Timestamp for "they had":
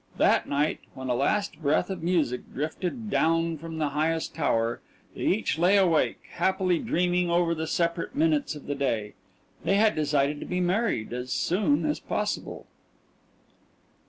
9.63-9.93